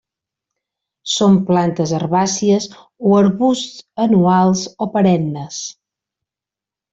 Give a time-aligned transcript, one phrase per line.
[1.15, 2.65] Són plantes herbàcies
[3.09, 5.61] o arbusts anuals o perennes.